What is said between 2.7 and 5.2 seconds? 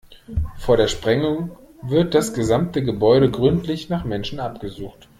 Gebäude gründlich nach Menschen abgesucht.